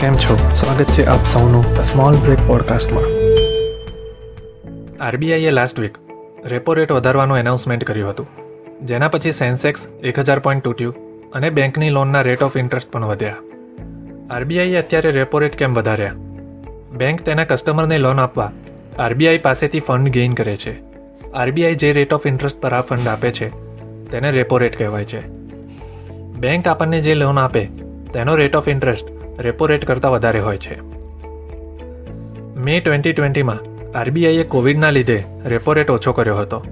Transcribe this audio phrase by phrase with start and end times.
[0.00, 0.36] કેમ છો?
[0.54, 3.04] સ્વાગત છે આપ સૌનું સ્મોલ બ્રેક પોડકાસ્ટમાં
[5.00, 5.94] આરબીઆઈએ લાસ્ટ વીક
[6.44, 8.26] રેપો રેટ વધારવાનું એનાઉન્સમેન્ટ કર્યું હતું.
[8.82, 10.94] જેના પછી સેન્સેક્સ એક હજાર પોઈન્ટ તૂટ્યું
[11.32, 13.36] અને બેંકની લોનના રેટ ઓફ ઇન્ટરેસ્ટ પણ વધ્યા.
[14.30, 16.12] આરબીઆઈએ અત્યારે રેપો રેટ કેમ વધાર્યા?
[16.92, 18.52] બેંક તેના કસ્ટમરને લોન આપવા
[18.98, 20.80] આરબીઆઈ પાસેથી ફંડ ગેઇન કરે છે.
[21.34, 23.48] આરબીઆઈ જે રેટ ઓફ ઇન્ટરેસ્ટ પર આ ફંડ આપે છે,
[24.10, 25.28] તેને રેપો રેટ કહેવાય છે.
[26.38, 27.64] બેંક આપણને જે લોન આપે,
[28.12, 30.80] તેનો rate of interest repo rate કરતાં વધારે હોય છે.
[32.56, 33.58] મે ટ્વેન્ટી ટ્વેન્ટીમાં
[33.98, 36.62] આરબીઆઈએ કોવિડના લીધે રેપો રેટ ઓછો કર્યો હતો,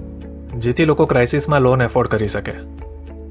[0.57, 2.53] જેથી લોકો ક્રાઇસિસમાં લોન એફોર્ડ કરી શકે.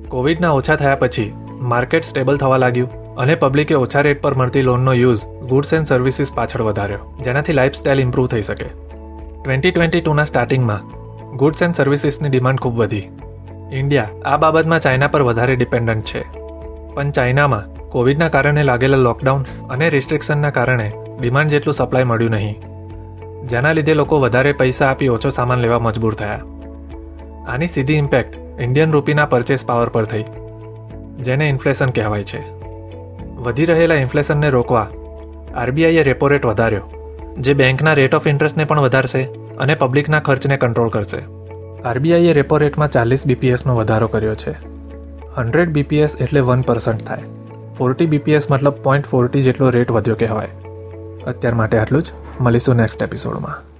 [0.09, 4.93] કોવિડના ઓછા થયા પછી માર્કેટ સ્ટેબલ થવા લાગ્યું અને પબ્લિકે ઓછા રેટ પર મળતી લોનનો
[4.93, 8.69] યુઝ ગુડ્સ એન્ડ સર્વિસીસ પાછળ વધાર્યો, જેનાથી લાઇફસ્ટાઇલ ઇમ્પ્રૂવ થઈ શકે.
[9.45, 10.88] ટ્વેન્ટી ટ્વેન્ટી ટુના સ્ટાર્ટિંગમાં
[11.37, 13.09] ગુડ્સ એન્ડ સર્વિસીસની ડિમાન્ડ ખૂબ વધી.
[13.73, 16.23] ઇન્ડિયા આ બાબતમાં ચાઇના પર વધારે ડિપેન્ડન્ટ છે.
[16.95, 20.87] પણ ચાઇનામાં કોવિડના કારણે લાગેલા લોકડાઉન અને રિસ્ટ્રિક્શનના કારણે
[21.19, 22.57] ડિમાન્ડ જેટલું સપ્લાય મળ્યું નહીં.
[23.51, 26.41] જેના લીધે લોકો વધારે પૈસા આપી ઓછો સામાન લેવા મજબૂર થયા.
[27.49, 30.24] આની સીધી ઇમ્પેક્ટ ઇન્ડિયન રૂપીના પરચેસ પાવર પર થઈ,
[31.21, 32.41] જેને ઇન્ફ્લેશન કહેવાય છે.
[33.45, 34.87] વધી રહેલા ઇન્ફ્લેશનને રોકવા
[35.55, 36.85] આરબીઆઈએ રેપો રેટ વધાર્યો,
[37.38, 39.23] જે બેંકના રેટ ઓફ ઇન્ટરેસ્ટને પણ વધારશે
[39.59, 41.23] અને પબ્લિકના ખર્ચને કંટ્રોલ કરશે.
[41.85, 44.59] આરબીઆઈએ રેપો રેટમાં ચાલીસ બીપીએસનો વધારો કર્યો છે.
[45.37, 47.27] હંડ્રેડ બીપીએસ એટલે વન પર્સન્ટ થાય.
[47.79, 50.49] ફોર્ટી બીપીએસ મતલબ પોઈન્ટ ફોર્ટી જેટલો રેટ વધ્યો કહેવાય.
[51.27, 52.07] અત્યાર માટે આટલું જ.
[52.41, 53.74] મળીશું નેક્સ્ટ એપિસોડમાં